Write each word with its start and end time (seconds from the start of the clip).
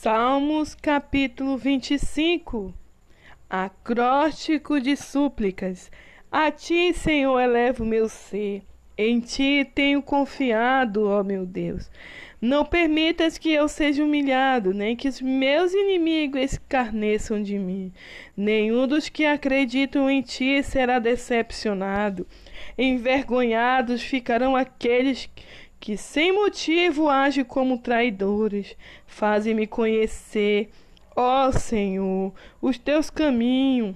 Salmos 0.00 0.76
capítulo 0.76 1.56
25 1.56 2.72
Acróstico 3.50 4.80
de 4.80 4.96
súplicas. 4.96 5.90
A 6.30 6.52
ti, 6.52 6.94
Senhor, 6.94 7.40
elevo 7.40 7.84
meu 7.84 8.08
ser. 8.08 8.62
Em 8.96 9.18
ti 9.18 9.68
tenho 9.74 10.00
confiado, 10.00 11.08
ó 11.08 11.24
meu 11.24 11.44
Deus. 11.44 11.90
Não 12.40 12.64
permitas 12.64 13.38
que 13.38 13.52
eu 13.52 13.66
seja 13.66 14.04
humilhado, 14.04 14.72
nem 14.72 14.94
que 14.94 15.08
os 15.08 15.20
meus 15.20 15.74
inimigos 15.74 16.42
escarneçam 16.42 17.42
de 17.42 17.58
mim. 17.58 17.92
Nenhum 18.36 18.86
dos 18.86 19.08
que 19.08 19.26
acreditam 19.26 20.08
em 20.08 20.22
ti 20.22 20.62
será 20.62 21.00
decepcionado. 21.00 22.24
Envergonhados 22.78 24.00
ficarão 24.00 24.54
aqueles 24.54 25.28
que 25.80 25.96
sem 25.96 26.32
motivo 26.32 27.08
agem 27.08 27.44
como 27.44 27.78
traidores. 27.78 28.76
Fazem-me 29.06 29.66
conhecer, 29.66 30.70
ó 31.14 31.50
Senhor, 31.52 32.32
os 32.60 32.78
teus 32.78 33.10
caminhos. 33.10 33.94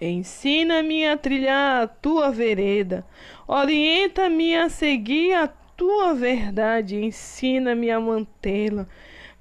Ensina-me 0.00 1.06
a 1.06 1.16
trilhar 1.16 1.82
a 1.82 1.86
tua 1.86 2.30
vereda. 2.30 3.06
Orienta-me 3.46 4.56
a 4.56 4.68
seguir 4.68 5.32
a 5.34 5.48
tua 5.48 6.14
verdade. 6.14 6.96
Ensina-me 6.96 7.90
a 7.90 8.00
mantê-la. 8.00 8.86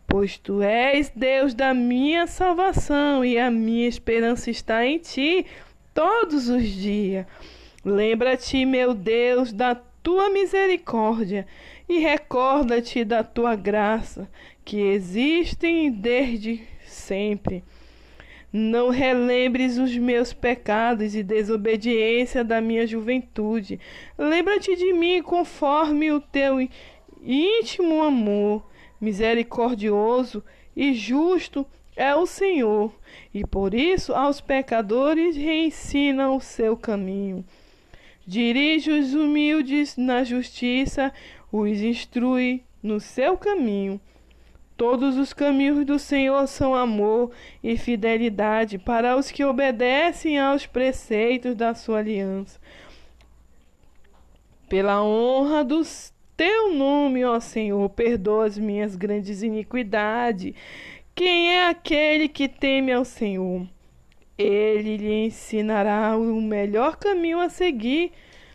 Pois 0.08 0.38
tu 0.38 0.62
és 0.62 1.09
Deus 1.09 1.54
da 1.54 1.73
minha 1.73 2.28
salvação 2.28 3.26
e 3.26 3.38
a 3.38 3.50
minha 3.50 3.88
esperança 3.88 4.52
está 4.52 4.86
em 4.86 5.00
ti 5.00 5.45
todos 5.94 6.50
os 6.50 6.64
dias. 6.66 7.26
Lembra-te, 7.84 8.66
meu 8.66 8.94
Deus, 8.94 9.52
da 9.52 9.76
tua 10.04 10.30
misericórdia 10.30 11.48
e 11.88 11.98
recorda-te 11.98 13.06
da 13.06 13.24
tua 13.24 13.56
graça, 13.56 14.30
que 14.66 14.78
existem 14.78 15.90
desde 15.90 16.62
sempre. 16.86 17.64
Não 18.52 18.90
relembres 18.90 19.80
os 19.80 19.98
meus 19.98 20.32
pecados 20.32 21.16
e 21.16 21.23
desobediência 21.23 22.44
da 22.44 22.62
minha 22.62 22.86
juventude. 22.86 23.80
Lembra-te 24.16 24.76
de 24.76 24.94
mim 24.94 25.23
conforme 25.23 26.12
o 26.12 26.20
teu 26.20 26.58
íntimo 27.23 28.04
amor, 28.04 28.64
misericordioso 29.02 30.44
e 30.76 30.94
justo 30.94 31.66
é 31.95 32.16
o 32.16 32.26
Senhor, 32.26 32.94
e 33.34 33.45
por 33.45 33.73
isso 33.73 34.14
aos 34.14 34.42
pecadores 34.42 35.36
reensina 35.36 36.32
o 36.32 36.40
seu 36.40 36.76
caminho. 36.76 37.45
Dirige 38.26 38.90
os 38.90 39.14
humildes 39.14 39.98
na 39.98 40.24
justiça, 40.24 41.12
os 41.52 41.82
instrui 41.82 42.64
no 42.82 43.00
seu 43.00 43.38
caminho. 43.38 44.00
Todos 44.78 45.18
os 45.18 45.34
caminhos 45.34 45.86
do 45.86 46.00
Senhor 46.00 46.48
são 46.48 46.74
amor 46.74 47.32
e 47.62 47.78
fidelidade 47.78 48.78
para 48.78 49.16
os 49.16 49.30
que 49.30 49.44
obedecem 49.44 50.40
aos 50.40 50.66
preceitos 50.66 51.56
da 51.56 51.76
sua 51.76 52.00
aliança. 52.00 52.60
Pela 54.68 55.04
honra 55.04 55.64
do 55.64 55.82
teu 56.36 56.74
nome, 56.74 57.24
ó 57.24 57.40
Senhor, 57.40 57.88
perdoa 57.90 58.46
as 58.48 58.58
minhas 58.58 58.96
grandes 58.96 59.44
iniquidades. 59.44 60.56
Quem 61.14 61.52
é 61.52 61.68
aquele 61.68 62.28
que 62.28 62.48
teme 62.48 62.92
ao 62.92 63.06
Senhor? 63.06 63.68
Ele 64.38 64.98
lhe 64.98 65.26
ensinará 65.26 66.17
o 66.17 66.42
melhor 66.42 66.95
caminho 66.95 67.39
a 67.39 67.50
seguir. 67.50 68.12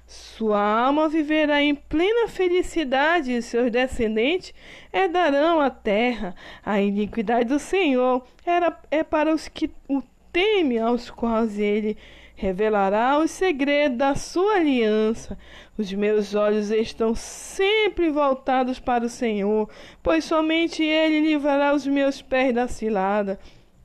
Sua 0.07 0.59
alma 0.59 1.09
viverá 1.09 1.63
em 1.63 1.75
plena 1.75 2.29
felicidade 2.29 3.31
e 3.31 3.43
seus 3.43 3.71
descendentes 3.71 4.55
herdarão 4.93 5.61
a 5.61 5.69
terra. 5.69 6.35
A 6.65 6.81
iniquidade 6.81 7.49
do 7.49 7.59
Senhor 7.59 8.27
era, 8.45 8.77
é 8.91 9.05
para 9.05 9.35
os 9.35 9.49
que 9.49 9.71
o 9.87 10.03
temem, 10.33 10.79
aos 10.79 11.11
quais 11.11 11.59
ele 11.59 11.97
revelará 12.35 13.19
os 13.19 13.33
segredos 13.33 13.99
da 13.99 14.15
sua 14.15 14.55
aliança. 14.55 15.37
Os 15.77 15.93
meus 15.93 16.35
olhos 16.35 16.71
estão 16.71 17.15
sempre 17.15 18.11
voltados 18.11 18.79
para 18.79 19.05
o 19.05 19.09
Senhor, 19.09 19.69
pois 20.03 20.25
somente 20.25 20.83
ele 20.83 21.21
livrará 21.21 21.75
os 21.75 21.87
meus 21.87 22.23
pés 22.23 22.55
da 22.55 22.69
cilada. 22.69 23.39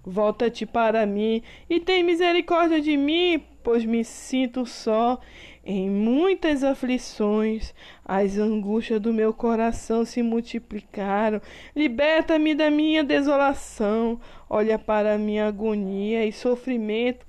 Volta-te 0.06 0.66
para 0.66 1.06
mim 1.06 1.42
e 1.70 1.80
tem 1.80 2.04
misericórdia 2.04 2.82
de 2.82 2.98
mim, 2.98 3.42
pois 3.64 3.86
me 3.86 4.04
sinto 4.04 4.66
só. 4.66 5.20
Em 5.66 5.90
muitas 5.90 6.62
aflições, 6.62 7.74
as 8.04 8.38
angústias 8.38 9.00
do 9.00 9.14
meu 9.14 9.34
coração 9.34 10.04
se 10.04 10.22
multiplicaram. 10.22 11.42
Liberta-me 11.74 12.54
da 12.54 12.70
minha 12.70 13.02
desolação. 13.02 14.20
Olha 14.50 14.78
para 14.78 15.14
a 15.14 15.18
minha 15.18 15.48
agonia 15.48 16.26
e 16.26 16.34
sofrimento 16.34 17.26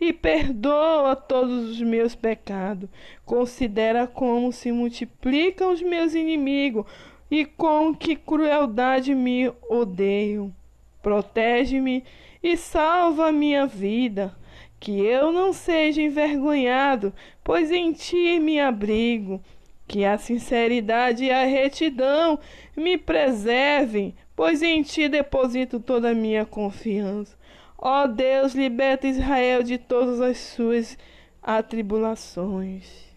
e 0.00 0.12
perdoa 0.12 1.16
todos 1.16 1.70
os 1.70 1.80
meus 1.80 2.14
pecados. 2.14 2.88
Considera 3.24 4.06
como 4.06 4.52
se 4.52 4.70
multiplicam 4.70 5.72
os 5.72 5.82
meus 5.82 6.14
inimigos 6.14 6.86
e 7.28 7.44
com 7.44 7.92
que 7.92 8.14
crueldade 8.14 9.12
me 9.12 9.50
odeiam. 9.68 10.54
Protege-me 11.02 12.04
e 12.42 12.56
salva 12.56 13.28
a 13.28 13.32
minha 13.32 13.66
vida, 13.66 14.34
que 14.80 15.00
eu 15.00 15.30
não 15.32 15.52
seja 15.52 16.00
envergonhado, 16.00 17.12
pois 17.44 17.70
em 17.70 17.92
ti 17.92 18.38
me 18.38 18.60
abrigo. 18.60 19.42
Que 19.86 20.04
a 20.04 20.16
sinceridade 20.16 21.24
e 21.24 21.30
a 21.30 21.44
retidão 21.44 22.38
me 22.74 22.96
preservem, 22.96 24.14
pois 24.34 24.62
em 24.62 24.82
ti 24.82 25.08
deposito 25.08 25.78
toda 25.78 26.10
a 26.10 26.14
minha 26.14 26.46
confiança. 26.46 27.36
Ó 27.76 28.06
Deus, 28.06 28.54
liberta 28.54 29.08
Israel 29.08 29.62
de 29.62 29.76
todas 29.76 30.20
as 30.20 30.38
suas 30.38 30.96
atribulações. 31.42 33.11